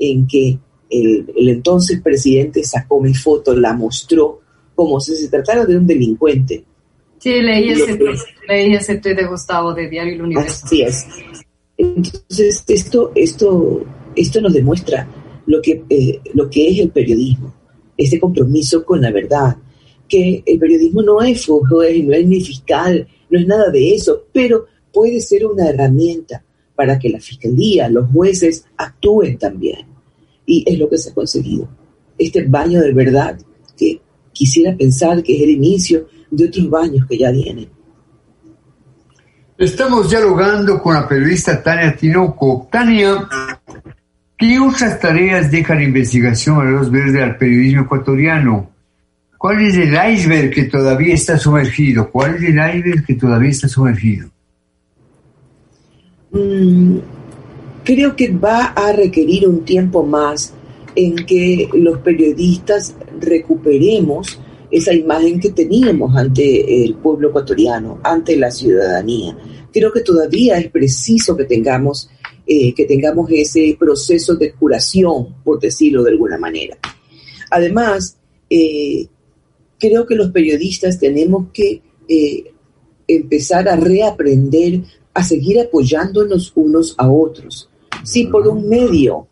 en 0.01 0.27
que 0.27 0.59
el, 0.91 1.33
el 1.37 1.49
entonces 1.49 2.03
presidente 2.03 2.65
sacó 2.65 3.01
mi 3.01 3.15
foto, 3.15 3.55
la 3.55 3.73
mostró 3.73 4.41
como 4.75 4.99
si 4.99 5.15
se 5.15 5.29
tratara 5.29 5.65
de 5.65 5.77
un 5.77 5.87
delincuente 5.87 6.65
Sí, 7.23 7.41
leí 7.41 7.69
ese, 7.69 7.97
leí 8.49 8.75
ese 8.75 8.97
de 8.97 9.27
Gustavo 9.27 9.73
de 9.73 9.89
Diario 9.89 10.15
El 10.15 10.23
Universo. 10.23 10.63
Así 10.65 10.83
es. 10.83 11.07
Entonces, 11.77 12.65
esto, 12.67 13.13
esto, 13.15 13.85
esto 14.17 14.41
nos 14.41 14.53
demuestra 14.53 15.07
lo 15.47 15.63
que, 15.63 15.85
eh, 15.89 16.21
lo 16.35 16.51
que 16.51 16.69
es 16.69 16.81
el 16.81 16.91
periodismo, 16.91 17.55
este 17.97 18.19
compromiso 18.19 18.85
con 18.85 19.01
la 19.01 19.13
verdad, 19.13 19.57
que 20.09 20.43
el 20.45 20.59
periodismo 20.59 21.01
no 21.03 21.23
es 21.23 21.47
juez, 21.47 22.05
no 22.05 22.13
es 22.13 22.27
ni 22.27 22.41
fiscal, 22.41 23.07
no 23.31 23.39
es 23.39 23.47
nada 23.47 23.71
de 23.71 23.95
eso, 23.95 24.25
pero 24.33 24.67
puede 24.93 25.21
ser 25.21 25.47
una 25.47 25.69
herramienta 25.69 26.43
para 26.75 26.99
que 26.99 27.09
la 27.09 27.21
fiscalía, 27.21 27.89
los 27.89 28.11
jueces 28.11 28.65
actúen 28.77 29.39
también. 29.39 29.87
Y 30.45 30.65
es 30.67 30.77
lo 30.77 30.89
que 30.89 30.99
se 30.99 31.11
ha 31.11 31.15
conseguido. 31.15 31.69
Este 32.19 32.43
baño 32.43 32.81
de 32.81 32.93
verdad 32.93 33.39
que 33.77 34.01
quisiera 34.33 34.77
pensar 34.77 35.23
que 35.23 35.37
es 35.37 35.43
el 35.43 35.51
inicio 35.51 36.09
de 36.33 36.47
otros 36.47 36.69
baños 36.71 37.07
que 37.07 37.19
ya 37.19 37.31
vienen. 37.31 37.69
Estamos 39.59 40.11
dialogando 40.11 40.83
con 40.83 40.95
la 40.95 41.07
periodista 41.07 41.63
Tania 41.63 41.95
Tinoco. 41.95 42.69
Tania, 42.73 43.29
¿qué 44.37 44.59
otras 44.59 44.99
tareas 44.99 45.51
deja 45.51 45.75
la 45.75 45.85
investigación 45.85 46.59
a 46.59 46.71
los 46.71 46.91
verdes 46.91 47.23
al 47.23 47.37
periodismo 47.37 47.83
ecuatoriano? 47.83 48.71
¿Cuál 49.39 49.61
es 49.63 49.77
el 49.77 49.95
iceberg 50.13 50.51
que 50.51 50.65
todavía 50.65 51.15
está 51.15 51.39
sumergido? 51.39 52.11
¿Cuál 52.11 52.37
es 52.37 52.43
el 52.43 52.57
iceberg 52.57 53.05
que 53.05 53.15
todavía 53.15 53.51
está 53.51 53.69
sumergido? 53.69 54.29
Mm, 56.31 56.97
creo 57.85 58.17
que 58.17 58.31
va 58.31 58.67
a 58.67 58.93
requerir 58.93 59.47
un 59.47 59.65
tiempo 59.65 60.05
más 60.05 60.55
en 60.95 61.15
que 61.27 61.69
los 61.75 61.99
periodistas 61.99 62.95
recuperemos 63.21 64.41
esa 64.73 64.95
imagen 64.95 65.39
que 65.39 65.51
teníamos 65.51 66.17
ante 66.17 66.83
el 66.83 66.95
pueblo 66.95 67.29
ecuatoriano, 67.29 68.01
ante 68.03 68.37
la 68.37 68.51
ciudadanía. 68.51 69.37
Creo 69.71 69.93
que 69.93 70.01
todavía 70.01 70.59
es 70.59 70.71
preciso 70.71 71.37
que 71.37 71.45
tengamos, 71.45 72.09
eh, 72.47 72.73
que 72.75 72.87
tengamos 72.87 73.31
ese 73.31 73.77
proceso 73.79 74.35
de 74.35 74.53
curación, 74.53 75.37
por 75.45 75.61
decirlo 75.61 76.03
de 76.03 76.13
alguna 76.13 76.39
manera. 76.39 76.79
Además, 77.51 78.17
eh, 78.49 79.07
creo 79.79 80.07
que 80.07 80.15
los 80.15 80.31
periodistas 80.31 80.99
tenemos 80.99 81.49
que 81.53 81.83
eh, 82.09 82.45
empezar 83.07 83.69
a 83.69 83.77
reaprender 83.77 84.81
a 85.13 85.23
seguir 85.23 85.61
apoyándonos 85.61 86.51
unos 86.55 86.95
a 86.97 87.11
otros. 87.11 87.69
Si 88.05 88.27
por 88.27 88.49
un 88.49 88.67
medio, 88.67 89.27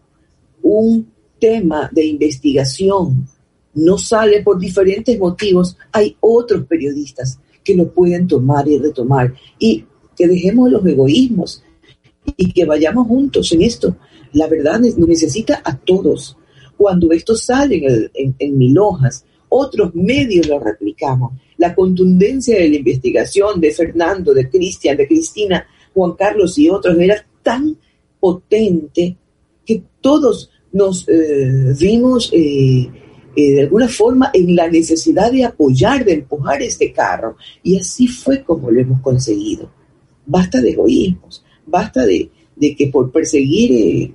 un 0.62 1.11
tema 1.38 1.88
de 1.90 2.04
investigación 2.04 3.26
no 3.75 3.99
sale 3.99 4.43
por 4.43 4.59
diferentes 4.59 5.19
motivos, 5.19 5.77
hay 5.93 6.17
otros 6.21 6.67
periodistas 6.67 7.39
que 7.62 7.75
lo 7.75 7.93
pueden 7.93 8.27
tomar 8.27 8.67
y 8.69 8.79
retomar 8.79 9.35
y 9.59 9.85
que 10.17 10.27
dejemos 10.27 10.71
los 10.71 10.85
egoísmos 10.85 11.62
y 12.37 12.53
que 12.53 12.65
vayamos 12.65 13.07
juntos 13.07 13.53
en 13.53 13.62
esto. 13.62 13.97
La 14.33 14.47
verdad 14.47 14.81
nos 14.81 14.99
necesita 14.99 15.62
a 15.65 15.77
todos. 15.77 16.37
Cuando 16.77 17.12
esto 17.12 17.37
sale 17.37 18.11
en, 18.15 18.35
en 18.39 18.59
mil 18.59 18.79
hojas, 18.79 19.25
otros 19.50 19.95
medios 19.95 20.47
lo 20.49 20.59
replicamos. 20.59 21.33
La 21.59 21.75
contundencia 21.75 22.59
de 22.59 22.69
la 22.69 22.77
investigación 22.77 23.61
de 23.61 23.73
Fernando, 23.73 24.33
de 24.33 24.49
Cristian, 24.49 24.97
de 24.97 25.07
Cristina, 25.07 25.67
Juan 25.93 26.12
Carlos 26.12 26.57
y 26.59 26.71
otros 26.71 26.99
era 26.99 27.25
tan 27.43 27.77
potente 28.19 29.17
que 29.65 29.83
todos 30.00 30.50
nos 30.73 31.07
eh, 31.09 31.75
vimos 31.79 32.31
eh, 32.33 32.89
eh, 33.40 33.52
de 33.52 33.61
alguna 33.62 33.88
forma 33.88 34.30
en 34.35 34.54
la 34.54 34.68
necesidad 34.68 35.32
de 35.32 35.44
apoyar, 35.44 36.04
de 36.04 36.12
empujar 36.14 36.61
este 36.62 36.92
carro. 36.92 37.37
Y 37.62 37.78
así 37.78 38.06
fue 38.06 38.42
como 38.42 38.70
lo 38.70 38.80
hemos 38.80 39.00
conseguido. 39.00 39.70
Basta 40.26 40.61
de 40.61 40.70
egoísmos, 40.70 41.42
basta 41.66 42.04
de, 42.04 42.30
que 42.76 42.88
por 42.92 43.11
perseguir, 43.11 44.12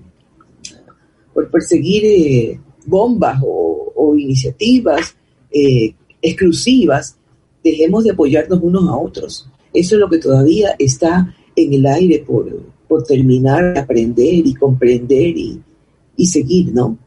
por 1.34 1.50
perseguir 1.50 2.60
bombas 2.86 3.42
o, 3.44 4.16
iniciativas 4.16 5.16
exclusivas, 6.22 7.18
dejemos 7.64 8.04
de 8.04 8.12
apoyarnos 8.12 8.60
unos 8.62 8.88
a 8.88 8.96
otros. 8.96 9.50
Eso 9.74 9.96
es 9.96 10.00
lo 10.00 10.10
que 10.10 10.20
todavía 10.20 10.76
está 10.78 11.36
en 11.56 11.74
el 11.74 11.86
aire 11.86 12.24
por, 12.26 12.46
por 12.88 13.04
terminar 13.04 13.74
de 13.74 13.80
aprender 13.80 14.46
y 14.46 14.54
comprender 14.54 15.38
y, 15.38 15.60
y 16.16 16.28
seguir, 16.28 16.74
¿no? 16.74 16.98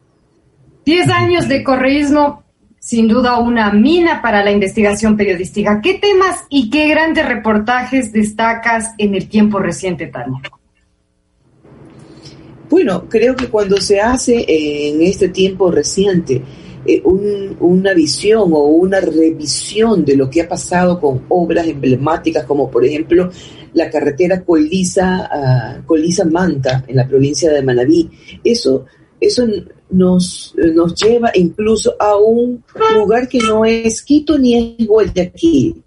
Diez 0.89 1.07
años 1.09 1.47
de 1.47 1.63
correísmo, 1.63 2.41
sin 2.79 3.07
duda 3.07 3.37
una 3.37 3.71
mina 3.71 4.23
para 4.23 4.43
la 4.43 4.49
investigación 4.49 5.15
periodística. 5.15 5.81
¿Qué 5.83 5.99
temas 5.99 6.45
y 6.49 6.71
qué 6.71 6.87
grandes 6.87 7.27
reportajes 7.27 8.11
destacas 8.11 8.95
en 8.97 9.13
el 9.13 9.29
tiempo 9.29 9.59
reciente, 9.59 10.07
Tania? 10.07 10.41
Bueno, 12.71 13.07
creo 13.07 13.35
que 13.35 13.49
cuando 13.49 13.77
se 13.77 14.01
hace 14.01 14.43
en 14.47 15.03
este 15.03 15.29
tiempo 15.29 15.69
reciente 15.69 16.41
eh, 16.83 17.03
una 17.03 17.93
visión 17.93 18.51
o 18.51 18.63
una 18.69 18.99
revisión 18.99 20.03
de 20.03 20.15
lo 20.15 20.27
que 20.27 20.41
ha 20.41 20.49
pasado 20.49 20.99
con 20.99 21.23
obras 21.29 21.67
emblemáticas 21.67 22.45
como 22.45 22.71
por 22.71 22.83
ejemplo 22.83 23.29
la 23.75 23.91
carretera 23.91 24.43
Colisa, 24.43 25.83
Colisa 25.85 26.25
Manta 26.25 26.83
en 26.87 26.95
la 26.95 27.07
provincia 27.07 27.51
de 27.51 27.61
Manabí, 27.61 28.09
eso 28.43 28.87
eso 29.21 29.45
nos, 29.89 30.53
nos 30.73 30.95
lleva 30.95 31.31
incluso 31.33 31.95
a 31.99 32.15
un 32.15 32.63
lugar 32.93 33.27
que 33.27 33.39
no 33.39 33.65
es 33.65 34.01
Quito 34.03 34.37
ni 34.37 34.77
es 34.79 34.87
Guayaquil, 34.87 35.83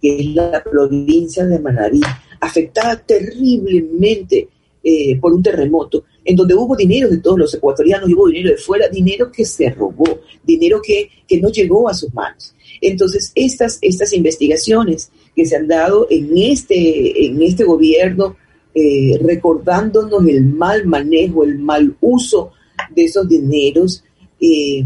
que 0.00 0.20
es 0.20 0.26
la 0.34 0.62
provincia 0.62 1.46
de 1.46 1.58
Manabí, 1.58 2.00
afectada 2.40 2.96
terriblemente 2.96 4.48
eh, 4.82 5.18
por 5.18 5.32
un 5.32 5.42
terremoto, 5.42 6.04
en 6.24 6.36
donde 6.36 6.54
hubo 6.54 6.76
dinero 6.76 7.08
de 7.08 7.18
todos 7.18 7.38
los 7.38 7.54
ecuatorianos 7.54 8.10
hubo 8.12 8.28
dinero 8.28 8.50
de 8.50 8.56
fuera, 8.58 8.88
dinero 8.88 9.30
que 9.32 9.44
se 9.44 9.70
robó, 9.70 10.20
dinero 10.44 10.80
que, 10.82 11.10
que 11.26 11.40
no 11.40 11.48
llegó 11.48 11.88
a 11.88 11.94
sus 11.94 12.12
manos. 12.14 12.54
Entonces, 12.80 13.32
estas, 13.34 13.78
estas 13.82 14.12
investigaciones 14.12 15.10
que 15.34 15.46
se 15.46 15.56
han 15.56 15.66
dado 15.66 16.06
en 16.10 16.30
este, 16.36 17.26
en 17.26 17.42
este 17.42 17.64
gobierno 17.64 18.36
eh, 18.74 19.18
recordándonos 19.20 20.24
el 20.28 20.44
mal 20.44 20.86
manejo, 20.86 21.42
el 21.42 21.58
mal 21.58 21.96
uso 22.00 22.52
de 22.90 23.04
esos 23.04 23.28
dineros, 23.28 24.04
eh, 24.40 24.84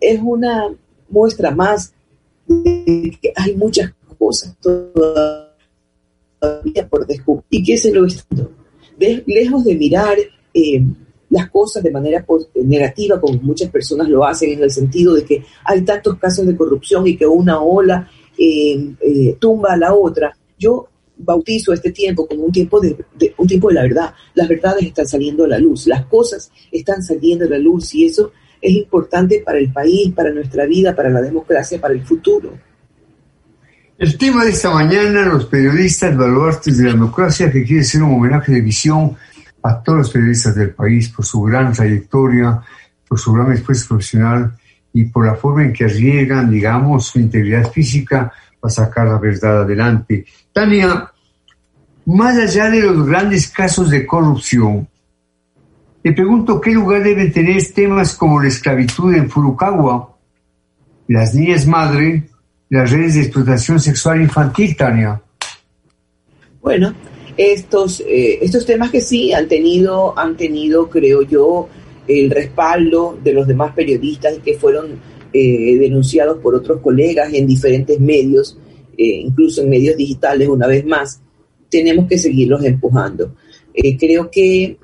es 0.00 0.20
una 0.22 0.74
muestra 1.08 1.50
más 1.50 1.92
de 2.46 3.16
que 3.20 3.32
hay 3.36 3.56
muchas 3.56 3.92
cosas 4.18 4.56
todavía 4.60 5.50
por 6.88 7.06
descubrir 7.06 7.44
y 7.50 7.62
que 7.62 7.76
se 7.76 7.92
lo 7.92 8.06
está 8.06 8.26
lejos 9.26 9.64
de 9.64 9.74
mirar 9.76 10.16
eh, 10.52 10.82
las 11.30 11.48
cosas 11.50 11.82
de 11.82 11.90
manera 11.90 12.24
negativa, 12.54 13.20
como 13.20 13.40
muchas 13.40 13.70
personas 13.70 14.08
lo 14.08 14.24
hacen, 14.24 14.50
en 14.52 14.62
el 14.62 14.70
sentido 14.70 15.14
de 15.14 15.24
que 15.24 15.44
hay 15.64 15.82
tantos 15.82 16.18
casos 16.18 16.46
de 16.46 16.56
corrupción 16.56 17.06
y 17.06 17.16
que 17.16 17.26
una 17.26 17.60
ola 17.62 18.10
tumba 19.38 19.74
a 19.74 19.76
la 19.76 19.94
otra. 19.94 20.36
Yo 20.58 20.88
bautizo 21.22 21.72
este 21.72 21.90
tiempo 21.92 22.26
como 22.26 22.44
un 22.44 22.52
tiempo 22.52 22.80
de, 22.80 22.96
un 23.36 23.46
tiempo 23.46 23.68
de 23.68 23.74
la 23.74 23.82
verdad. 23.82 24.14
Las 24.34 24.48
verdades 24.48 24.84
están 24.84 25.06
saliendo 25.06 25.44
a 25.44 25.48
la 25.48 25.58
luz, 25.58 25.86
las 25.86 26.06
cosas 26.06 26.50
están 26.70 27.02
saliendo 27.02 27.44
a 27.44 27.48
la 27.48 27.58
luz 27.58 27.94
y 27.94 28.06
eso 28.06 28.32
es 28.60 28.72
importante 28.72 29.42
para 29.44 29.58
el 29.58 29.72
país, 29.72 30.12
para 30.14 30.30
nuestra 30.30 30.66
vida, 30.66 30.94
para 30.94 31.10
la 31.10 31.20
democracia, 31.20 31.80
para 31.80 31.94
el 31.94 32.02
futuro. 32.02 32.52
El 33.98 34.16
tema 34.16 34.44
de 34.44 34.50
esta 34.50 34.70
mañana, 34.70 35.26
los 35.26 35.46
periodistas 35.46 36.16
baluartes 36.16 36.78
de 36.78 36.84
la 36.84 36.92
democracia, 36.92 37.52
que 37.52 37.64
quiere 37.64 37.84
ser 37.84 38.02
un 38.02 38.14
homenaje 38.14 38.52
de 38.52 38.62
visión 38.62 39.14
a 39.62 39.82
todos 39.82 39.98
los 39.98 40.10
periodistas 40.10 40.54
del 40.54 40.70
país 40.70 41.10
por 41.10 41.24
su 41.24 41.42
gran 41.42 41.72
trayectoria, 41.72 42.62
por 43.06 43.18
su 43.18 43.32
gran 43.32 43.52
esfuerzo 43.52 43.88
profesional 43.88 44.56
y 44.92 45.04
por 45.04 45.26
la 45.26 45.34
forma 45.34 45.64
en 45.64 45.72
que 45.72 45.84
arriesgan, 45.84 46.50
digamos, 46.50 47.06
su 47.08 47.20
integridad 47.20 47.70
física 47.70 48.32
para 48.60 48.70
sacar 48.70 49.08
la 49.08 49.18
verdad 49.18 49.62
adelante. 49.62 50.24
Tania, 50.52 51.10
más 52.06 52.36
allá 52.36 52.70
de 52.70 52.82
los 52.82 53.06
grandes 53.06 53.48
casos 53.48 53.90
de 53.90 54.06
corrupción, 54.06 54.86
te 56.02 56.12
pregunto 56.12 56.60
qué 56.60 56.72
lugar 56.72 57.02
deben 57.02 57.32
tener 57.32 57.62
temas 57.72 58.14
como 58.14 58.40
la 58.40 58.48
esclavitud 58.48 59.14
en 59.14 59.28
Furukawa, 59.28 60.16
las 61.08 61.34
niñas 61.34 61.66
madre, 61.66 62.28
las 62.70 62.90
redes 62.90 63.14
de 63.14 63.22
explotación 63.22 63.80
sexual 63.80 64.22
infantil, 64.22 64.76
Tania. 64.76 65.20
Bueno, 66.62 66.94
estos, 67.36 68.00
eh, 68.00 68.38
estos 68.42 68.64
temas 68.64 68.90
que 68.90 69.00
sí 69.00 69.32
han 69.32 69.48
tenido, 69.48 70.18
han 70.18 70.36
tenido, 70.36 70.88
creo 70.88 71.22
yo, 71.22 71.68
el 72.06 72.30
respaldo 72.30 73.18
de 73.22 73.32
los 73.32 73.46
demás 73.46 73.72
periodistas 73.74 74.38
que 74.44 74.58
fueron 74.58 75.00
eh, 75.32 75.76
denunciados 75.78 76.38
por 76.38 76.54
otros 76.54 76.80
colegas 76.80 77.32
en 77.32 77.46
diferentes 77.46 78.00
medios, 78.00 78.58
eh, 78.96 79.22
incluso 79.24 79.62
en 79.62 79.70
medios 79.70 79.96
digitales 79.96 80.48
una 80.48 80.66
vez 80.66 80.84
más, 80.84 81.20
tenemos 81.68 82.06
que 82.08 82.18
seguirlos 82.18 82.64
empujando. 82.64 83.36
Eh, 83.72 83.96
creo 83.96 84.30
que 84.30 84.76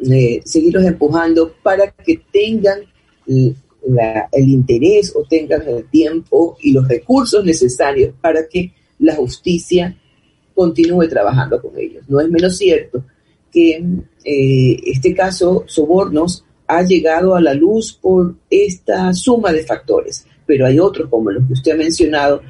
seguirlos 0.45 0.85
empujando 0.85 1.53
para 1.63 1.91
que 1.91 2.21
tengan 2.33 2.81
el 3.27 4.49
interés 4.49 5.13
o 5.17 5.25
tengan 5.29 5.67
el 5.67 5.91
tiempo 5.91 6.57
y 6.63 6.73
los 6.73 6.87
recursos 6.87 7.45
necesarios 7.45 8.15
para 8.21 8.47
que 8.49 8.73
la 9.01 9.17
justicia 9.17 9.97
continúe 10.55 11.09
trabajando 11.09 11.61
con 11.61 11.77
ellos. 11.77 12.05
No 12.09 12.21
es 12.21 12.29
menos 12.31 12.57
cierto 12.57 13.05
que 13.51 13.85
este 14.25 15.15
caso, 15.15 15.65
sobornos 15.67 16.45
ha 16.67 16.83
llegado 16.83 17.35
a 17.35 17.41
la 17.41 17.55
luz 17.55 17.93
por 17.93 18.35
esta 18.51 19.13
suma 19.13 19.53
de 19.53 19.65
factores, 19.65 20.27
pero 20.47 20.67
hay 20.67 20.79
otros 20.79 21.11
como 21.11 21.31
los 21.31 21.47
que 21.47 21.53
usted 21.55 21.73
ha 21.73 21.77
mencionado, 21.77 22.43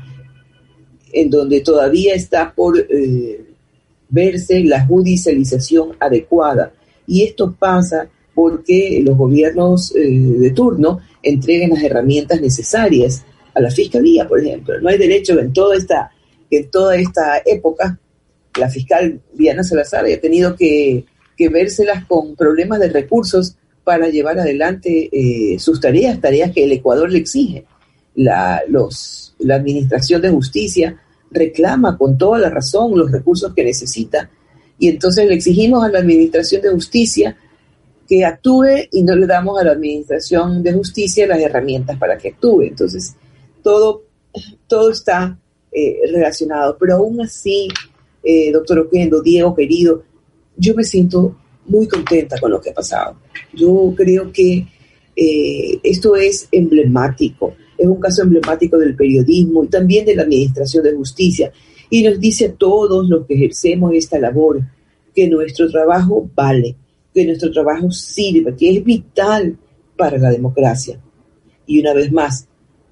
en 1.12 1.30
donde 1.30 1.60
todavía 1.60 2.14
está 2.14 2.52
por 2.54 2.78
eh, 2.78 3.44
verse 4.08 4.62
la 4.64 4.84
judicialización 4.86 5.96
adecuada. 5.98 6.72
Y 7.06 7.24
esto 7.24 7.54
pasa 7.58 8.08
porque 8.34 9.02
los 9.04 9.16
gobiernos 9.16 9.94
eh, 9.96 10.10
de 10.10 10.50
turno 10.50 11.00
entreguen 11.22 11.70
las 11.70 11.82
herramientas 11.82 12.40
necesarias 12.40 13.24
a 13.54 13.60
la 13.60 13.70
fiscalía, 13.70 14.28
por 14.28 14.40
ejemplo. 14.40 14.78
No 14.80 14.90
hay 14.90 14.98
derecho 14.98 15.38
en 15.38 15.52
toda 15.52 15.76
esta, 15.76 16.10
en 16.50 16.70
toda 16.70 16.96
esta 16.96 17.40
época, 17.44 17.98
la 18.58 18.68
fiscal 18.68 19.20
Diana 19.32 19.64
Salazar 19.64 20.04
haya 20.04 20.20
tenido 20.20 20.54
que, 20.54 21.04
que 21.36 21.48
vérselas 21.48 22.04
con 22.04 22.36
problemas 22.36 22.80
de 22.80 22.90
recursos 22.90 23.56
para 23.84 24.08
llevar 24.08 24.38
adelante 24.38 25.08
eh, 25.12 25.58
sus 25.58 25.80
tareas, 25.80 26.20
tareas 26.20 26.52
que 26.52 26.64
el 26.64 26.72
Ecuador 26.72 27.10
le 27.10 27.18
exige. 27.18 27.64
La, 28.16 28.62
los, 28.68 29.34
la 29.38 29.56
Administración 29.56 30.22
de 30.22 30.30
Justicia 30.30 31.00
reclama 31.30 31.96
con 31.96 32.18
toda 32.18 32.38
la 32.38 32.50
razón 32.50 32.98
los 32.98 33.12
recursos 33.12 33.54
que 33.54 33.64
necesita 33.64 34.30
y 34.78 34.88
entonces 34.88 35.26
le 35.26 35.34
exigimos 35.34 35.84
a 35.84 35.88
la 35.88 36.00
Administración 36.00 36.62
de 36.62 36.70
Justicia 36.70 37.36
que 38.06 38.24
actúe 38.24 38.88
y 38.92 39.02
no 39.02 39.16
le 39.16 39.26
damos 39.26 39.58
a 39.60 39.64
la 39.64 39.72
Administración 39.72 40.62
de 40.62 40.72
Justicia 40.72 41.26
las 41.26 41.40
herramientas 41.40 41.98
para 41.98 42.16
que 42.16 42.28
actúe. 42.28 42.62
Entonces, 42.62 43.16
todo, 43.62 44.04
todo 44.68 44.90
está 44.90 45.38
eh, 45.72 46.00
relacionado. 46.12 46.76
Pero 46.78 46.96
aún 46.96 47.20
así, 47.20 47.68
eh, 48.22 48.52
doctor 48.52 48.80
Oquendo, 48.80 49.22
Diego, 49.22 49.54
querido, 49.54 50.04
yo 50.56 50.74
me 50.74 50.84
siento 50.84 51.36
muy 51.66 51.88
contenta 51.88 52.38
con 52.38 52.50
lo 52.50 52.60
que 52.60 52.70
ha 52.70 52.74
pasado. 52.74 53.18
Yo 53.52 53.92
creo 53.96 54.30
que 54.30 54.68
eh, 55.16 55.80
esto 55.82 56.14
es 56.14 56.48
emblemático 56.52 57.56
es 57.76 57.86
un 57.86 58.00
caso 58.00 58.22
emblemático 58.22 58.78
del 58.78 58.94
periodismo 58.94 59.64
y 59.64 59.68
también 59.68 60.04
de 60.06 60.16
la 60.16 60.22
Administración 60.22 60.84
de 60.84 60.94
Justicia. 60.94 61.52
Y 61.90 62.02
nos 62.02 62.18
dice 62.18 62.46
a 62.46 62.52
todos 62.52 63.08
los 63.08 63.26
que 63.26 63.34
ejercemos 63.34 63.92
esta 63.94 64.18
labor 64.18 64.60
que 65.14 65.28
nuestro 65.28 65.70
trabajo 65.70 66.28
vale, 66.34 66.76
que 67.14 67.24
nuestro 67.24 67.50
trabajo 67.50 67.90
sirve, 67.90 68.54
que 68.56 68.76
es 68.76 68.84
vital 68.84 69.56
para 69.96 70.18
la 70.18 70.30
democracia. 70.30 71.00
Y 71.66 71.80
una 71.80 71.94
vez 71.94 72.12
más, 72.12 72.48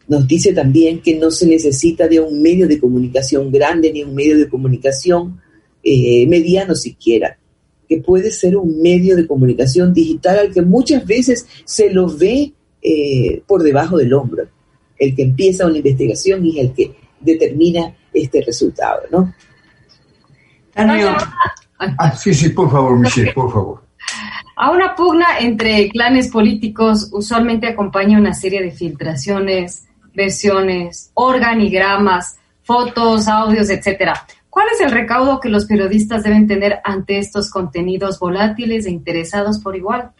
nos 0.06 0.26
dice 0.26 0.52
también 0.52 1.00
que 1.00 1.16
no 1.16 1.30
se 1.30 1.46
necesita 1.46 2.08
de 2.08 2.20
un 2.20 2.40
medio 2.40 2.68
de 2.68 2.78
comunicación 2.78 3.50
grande 3.50 3.92
ni 3.92 4.02
un 4.02 4.14
medio 4.14 4.38
de 4.38 4.48
comunicación 4.48 5.40
eh, 5.82 6.26
mediano 6.28 6.74
siquiera, 6.74 7.38
que 7.88 7.98
puede 7.98 8.30
ser 8.30 8.56
un 8.56 8.80
medio 8.80 9.16
de 9.16 9.26
comunicación 9.26 9.92
digital 9.92 10.38
al 10.38 10.52
que 10.52 10.62
muchas 10.62 11.06
veces 11.06 11.46
se 11.64 11.90
lo 11.90 12.08
ve 12.08 12.52
eh, 12.82 13.42
por 13.46 13.62
debajo 13.62 13.96
del 13.96 14.12
hombro 14.12 14.48
el 15.04 15.14
que 15.14 15.22
empieza 15.22 15.66
una 15.66 15.78
investigación 15.78 16.44
y 16.44 16.58
es 16.58 16.66
el 16.66 16.74
que 16.74 16.94
determina 17.20 17.94
este 18.12 18.42
resultado, 18.42 19.02
¿no? 19.10 19.32
Ah, 20.76 22.14
sí, 22.16 22.32
sí, 22.34 22.50
por 22.50 22.70
favor, 22.70 22.98
Michelle, 22.98 23.32
por 23.32 23.52
favor. 23.52 23.84
A 24.56 24.70
una 24.70 24.94
pugna 24.94 25.38
entre 25.40 25.88
clanes 25.90 26.28
políticos 26.28 27.08
usualmente 27.12 27.66
acompaña 27.66 28.18
una 28.18 28.34
serie 28.34 28.62
de 28.62 28.70
filtraciones, 28.70 29.86
versiones, 30.14 31.10
organigramas, 31.14 32.38
fotos, 32.62 33.26
audios, 33.26 33.68
etcétera. 33.68 34.26
¿Cuál 34.48 34.68
es 34.72 34.80
el 34.80 34.92
recaudo 34.92 35.40
que 35.40 35.48
los 35.48 35.66
periodistas 35.66 36.22
deben 36.22 36.46
tener 36.46 36.78
ante 36.84 37.18
estos 37.18 37.50
contenidos 37.50 38.20
volátiles 38.20 38.86
e 38.86 38.90
interesados 38.90 39.58
por 39.58 39.74
igual? 39.74 40.12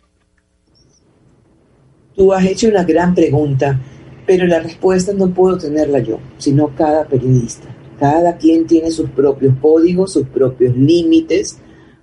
Tú 2.16 2.32
has 2.32 2.44
hecho 2.44 2.68
una 2.68 2.82
gran 2.82 3.14
pregunta 3.14 3.78
pero 4.26 4.47
la 4.47 4.61
respuesta 4.61 5.12
no 5.12 5.33
puedo 5.33 5.59
tenerla 5.59 5.99
yo, 5.99 6.19
sino 6.38 6.75
cada 6.75 7.06
periodista. 7.06 7.75
Cada 7.99 8.37
quien 8.37 8.67
tiene 8.67 8.91
sus 8.91 9.10
propios 9.10 9.54
códigos, 9.60 10.13
sus 10.13 10.26
propios 10.28 10.76
límites. 10.76 11.58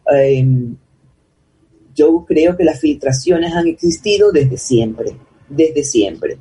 Em, 0.08 0.76
yo 1.96 2.26
creo 2.28 2.56
que 2.56 2.64
las 2.64 2.80
filtraciones 2.80 3.54
han 3.54 3.68
existido 3.68 4.32
desde 4.32 4.58
siempre, 4.58 5.12
desde 5.50 5.84
siempre. 5.84 6.38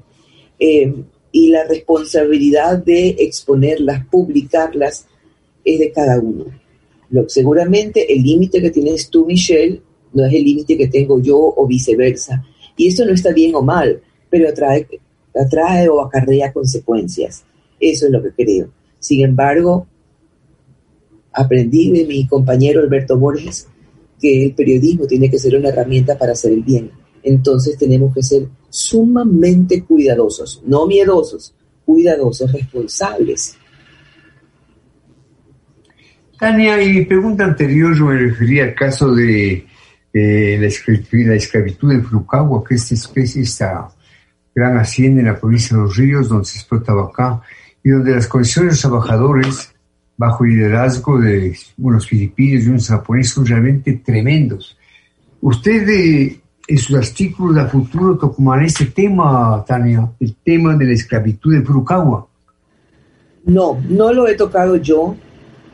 Em, 0.58 1.04
y 1.32 1.48
la 1.48 1.64
responsabilidad 1.64 2.78
de 2.78 3.16
exponerlas, 3.18 4.06
publicarlas, 4.06 5.06
es 5.64 5.78
de 5.78 5.92
cada 5.92 6.18
uno. 6.18 6.46
Seguramente 7.26 8.12
el 8.12 8.22
límite 8.22 8.60
que 8.60 8.70
tienes 8.70 9.10
tú, 9.10 9.26
Michelle, 9.26 9.82
no 10.12 10.24
es 10.24 10.32
el 10.32 10.44
límite 10.44 10.76
que 10.76 10.88
tengo 10.88 11.20
yo 11.20 11.38
o 11.38 11.66
viceversa. 11.66 12.44
Y 12.76 12.88
eso 12.88 13.04
no 13.04 13.12
está 13.12 13.32
bien 13.32 13.54
o 13.54 13.62
mal, 13.62 14.00
pero 14.28 14.52
trae 14.54 14.86
atrae 15.34 15.88
o 15.88 16.00
acarrea 16.00 16.52
consecuencias. 16.52 17.44
Eso 17.78 18.06
es 18.06 18.12
lo 18.12 18.22
que 18.22 18.32
creo. 18.32 18.68
Sin 18.98 19.24
embargo, 19.24 19.86
aprendí 21.32 21.90
de 21.90 22.06
mi 22.06 22.26
compañero 22.26 22.80
Alberto 22.80 23.18
Borges 23.18 23.66
que 24.20 24.44
el 24.44 24.54
periodismo 24.54 25.06
tiene 25.06 25.30
que 25.30 25.38
ser 25.38 25.56
una 25.56 25.70
herramienta 25.70 26.18
para 26.18 26.32
hacer 26.32 26.52
el 26.52 26.62
bien. 26.62 26.90
Entonces 27.22 27.78
tenemos 27.78 28.14
que 28.14 28.22
ser 28.22 28.48
sumamente 28.68 29.82
cuidadosos, 29.82 30.62
no 30.66 30.86
miedosos, 30.86 31.54
cuidadosos, 31.84 32.52
responsables. 32.52 33.56
Tania, 36.38 36.80
en 36.80 36.94
mi 36.94 37.04
pregunta 37.04 37.44
anterior 37.44 37.94
yo 37.94 38.06
me 38.06 38.16
refería 38.16 38.64
al 38.64 38.74
caso 38.74 39.14
de 39.14 39.66
eh, 40.12 40.56
la, 40.58 40.66
esclavitud, 40.66 41.26
la 41.26 41.34
esclavitud 41.34 41.92
en 41.92 42.04
Frucagua, 42.04 42.64
que 42.66 42.74
esta 42.74 42.94
especie 42.94 43.42
está 43.42 43.90
gran 44.60 44.76
hacienda 44.76 45.20
en 45.20 45.26
la 45.28 45.40
provincia 45.40 45.74
de 45.74 45.82
Los 45.84 45.96
Ríos, 45.96 46.28
donde 46.28 46.44
se 46.44 46.58
explotaba 46.58 47.04
acá, 47.04 47.40
y 47.82 47.88
donde 47.88 48.14
las 48.14 48.26
condiciones 48.26 48.70
de 48.70 48.74
los 48.74 48.80
trabajadores, 48.82 49.72
bajo 50.18 50.44
liderazgo 50.44 51.18
de 51.18 51.56
unos 51.78 52.06
filipinos 52.06 52.64
y 52.64 52.68
unos 52.68 52.88
japoneses, 52.88 53.32
son 53.32 53.46
realmente 53.46 54.02
tremendos. 54.04 54.76
Usted, 55.40 55.88
eh, 55.88 56.40
en 56.68 56.78
sus 56.78 56.94
artículos 56.94 57.56
de 57.56 57.70
futuro, 57.70 58.18
tocará 58.18 58.64
este 58.64 58.86
tema, 58.86 59.64
Tania, 59.66 60.12
el 60.20 60.36
tema 60.44 60.76
de 60.76 60.84
la 60.84 60.92
esclavitud 60.92 61.54
de 61.54 61.62
Furukawa. 61.62 62.26
No, 63.46 63.82
no 63.88 64.12
lo 64.12 64.28
he 64.28 64.34
tocado 64.34 64.76
yo. 64.76 65.16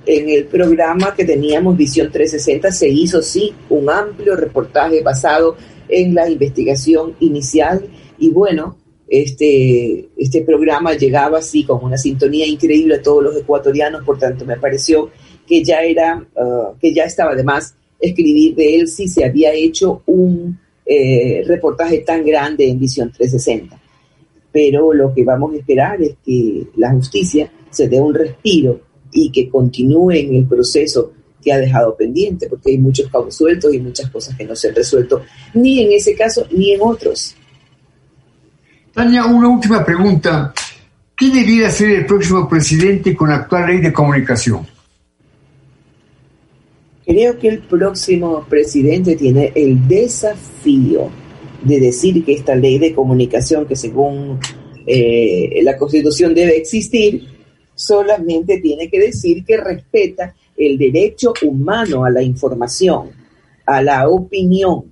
En 0.06 0.28
el 0.28 0.44
programa 0.44 1.12
que 1.12 1.24
teníamos, 1.24 1.76
Visión 1.76 2.12
360, 2.12 2.70
se 2.70 2.88
hizo, 2.88 3.20
sí, 3.20 3.52
un 3.68 3.90
amplio 3.90 4.36
reportaje 4.36 5.02
basado 5.02 5.56
en 5.88 6.14
la 6.14 6.30
investigación 6.30 7.14
inicial 7.18 7.82
y 8.18 8.30
bueno, 8.30 8.76
este, 9.08 10.08
este 10.16 10.42
programa 10.42 10.94
llegaba 10.94 11.38
así 11.38 11.64
con 11.64 11.84
una 11.84 11.96
sintonía 11.96 12.46
increíble 12.46 12.96
a 12.96 13.02
todos 13.02 13.22
los 13.22 13.36
ecuatorianos, 13.36 14.04
por 14.04 14.18
tanto 14.18 14.44
me 14.44 14.56
pareció 14.56 15.10
que 15.46 15.62
ya 15.62 15.82
era, 15.82 16.26
uh, 16.36 16.76
que 16.80 16.92
ya 16.92 17.04
estaba 17.04 17.34
de 17.34 17.44
más 17.44 17.76
escribir 18.00 18.54
de 18.54 18.76
él 18.76 18.88
si 18.88 19.08
se 19.08 19.24
había 19.24 19.52
hecho 19.52 20.02
un 20.06 20.58
eh, 20.84 21.42
reportaje 21.46 21.98
tan 21.98 22.24
grande 22.24 22.68
en 22.68 22.78
Visión 22.78 23.10
360. 23.10 23.80
Pero 24.52 24.92
lo 24.92 25.12
que 25.14 25.24
vamos 25.24 25.54
a 25.54 25.58
esperar 25.58 26.02
es 26.02 26.16
que 26.24 26.66
la 26.76 26.92
justicia 26.92 27.50
se 27.70 27.88
dé 27.88 28.00
un 28.00 28.14
respiro 28.14 28.80
y 29.12 29.30
que 29.30 29.48
continúe 29.48 30.12
en 30.12 30.34
el 30.34 30.46
proceso 30.46 31.12
que 31.42 31.52
ha 31.52 31.58
dejado 31.58 31.96
pendiente, 31.96 32.48
porque 32.48 32.72
hay 32.72 32.78
muchos 32.78 33.08
cabos 33.08 33.36
sueltos 33.36 33.72
y 33.72 33.78
muchas 33.78 34.10
cosas 34.10 34.36
que 34.36 34.44
no 34.44 34.56
se 34.56 34.68
han 34.68 34.74
resuelto, 34.74 35.22
ni 35.54 35.84
en 35.84 35.92
ese 35.92 36.14
caso 36.14 36.46
ni 36.50 36.72
en 36.72 36.80
otros. 36.82 37.36
Tania, 38.96 39.26
una 39.26 39.50
última 39.50 39.84
pregunta. 39.84 40.54
¿Qué 41.14 41.26
debiera 41.26 41.70
ser 41.70 41.90
el 41.90 42.06
próximo 42.06 42.48
presidente 42.48 43.14
con 43.14 43.28
la 43.28 43.34
actual 43.34 43.66
ley 43.66 43.82
de 43.82 43.92
comunicación? 43.92 44.66
Creo 47.04 47.38
que 47.38 47.48
el 47.48 47.58
próximo 47.58 48.46
presidente 48.48 49.14
tiene 49.14 49.52
el 49.54 49.86
desafío 49.86 51.10
de 51.62 51.78
decir 51.78 52.24
que 52.24 52.32
esta 52.32 52.54
ley 52.54 52.78
de 52.78 52.94
comunicación, 52.94 53.66
que 53.66 53.76
según 53.76 54.40
eh, 54.86 55.60
la 55.62 55.76
Constitución 55.76 56.32
debe 56.32 56.56
existir, 56.56 57.22
solamente 57.74 58.60
tiene 58.62 58.88
que 58.88 58.98
decir 58.98 59.44
que 59.44 59.58
respeta 59.58 60.34
el 60.56 60.78
derecho 60.78 61.34
humano 61.42 62.06
a 62.06 62.08
la 62.08 62.22
información, 62.22 63.10
a 63.66 63.82
la 63.82 64.08
opinión, 64.08 64.86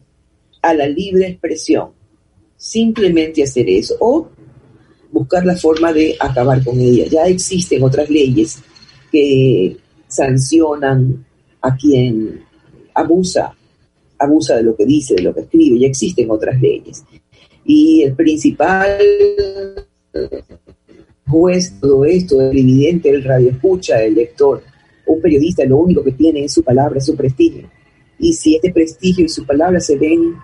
a 0.60 0.74
la 0.74 0.86
libre 0.86 1.26
expresión 1.26 1.93
simplemente 2.64 3.42
hacer 3.42 3.68
eso 3.68 3.94
o 4.00 4.26
buscar 5.12 5.44
la 5.44 5.54
forma 5.54 5.92
de 5.92 6.16
acabar 6.18 6.64
con 6.64 6.80
ella. 6.80 7.04
Ya 7.04 7.24
existen 7.26 7.82
otras 7.82 8.08
leyes 8.08 8.58
que 9.12 9.76
sancionan 10.08 11.26
a 11.60 11.76
quien 11.76 12.40
abusa, 12.94 13.54
abusa 14.18 14.56
de 14.56 14.62
lo 14.62 14.74
que 14.74 14.86
dice, 14.86 15.14
de 15.14 15.22
lo 15.22 15.34
que 15.34 15.42
escribe, 15.42 15.78
ya 15.78 15.88
existen 15.88 16.30
otras 16.30 16.58
leyes. 16.58 17.04
Y 17.66 18.02
el 18.02 18.14
principal 18.14 18.98
juez 21.26 21.78
todo 21.78 22.06
esto, 22.06 22.40
el 22.40 22.56
evidente, 22.58 23.10
el 23.10 23.24
radio 23.24 23.50
escucha, 23.50 24.02
el 24.02 24.14
lector, 24.14 24.62
un 25.06 25.20
periodista 25.20 25.64
lo 25.66 25.76
único 25.76 26.02
que 26.02 26.12
tiene 26.12 26.44
es 26.44 26.54
su 26.54 26.62
palabra, 26.62 26.98
su 26.98 27.14
prestigio. 27.14 27.68
Y 28.18 28.32
si 28.32 28.56
este 28.56 28.72
prestigio 28.72 29.26
y 29.26 29.28
su 29.28 29.44
palabra 29.44 29.80
se 29.80 29.98
ven 29.98 30.34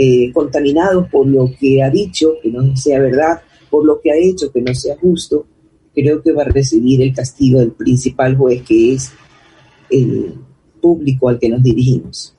eh, 0.00 0.30
contaminados 0.32 1.08
por 1.08 1.26
lo 1.26 1.50
que 1.58 1.82
ha 1.82 1.90
dicho, 1.90 2.34
que 2.40 2.50
no 2.50 2.76
sea 2.76 3.00
verdad, 3.00 3.40
por 3.68 3.84
lo 3.84 4.00
que 4.00 4.12
ha 4.12 4.16
hecho, 4.16 4.52
que 4.52 4.62
no 4.62 4.72
sea 4.72 4.96
justo, 4.96 5.44
creo 5.92 6.22
que 6.22 6.32
va 6.32 6.42
a 6.42 6.48
recibir 6.48 7.02
el 7.02 7.12
castigo 7.12 7.58
del 7.58 7.72
principal 7.72 8.36
juez, 8.36 8.62
que 8.62 8.94
es 8.94 9.10
el 9.90 10.34
público 10.80 11.28
al 11.28 11.40
que 11.40 11.48
nos 11.48 11.64
dirigimos. 11.64 12.32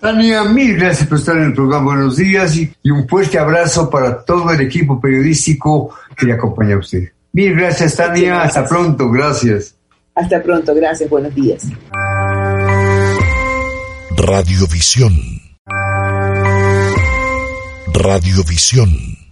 Tania, 0.00 0.42
mil 0.44 0.76
gracias 0.76 1.08
por 1.08 1.18
estar 1.18 1.36
en 1.36 1.44
el 1.44 1.54
programa. 1.54 1.94
Buenos 1.94 2.16
días 2.16 2.56
y, 2.56 2.72
y 2.82 2.90
un 2.90 3.06
fuerte 3.06 3.38
abrazo 3.38 3.88
para 3.88 4.24
todo 4.24 4.50
el 4.50 4.60
equipo 4.62 5.00
periodístico 5.00 5.94
que 6.16 6.26
le 6.26 6.32
acompaña 6.32 6.74
a 6.74 6.78
usted. 6.78 7.04
Mil 7.32 7.54
gracias, 7.54 7.94
Tania. 7.94 8.42
Hasta 8.42 8.66
pronto. 8.66 9.08
Gracias. 9.10 9.76
Hasta 10.14 10.42
pronto. 10.42 10.74
Gracias. 10.74 11.08
Buenos 11.08 11.32
días. 11.34 11.62
Radiovisión. 14.16 15.45
Radiovisión. 17.96 19.25